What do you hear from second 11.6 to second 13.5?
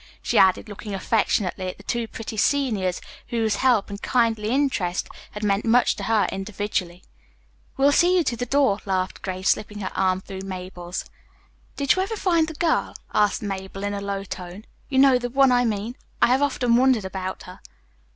"Did you ever find the girl?" asked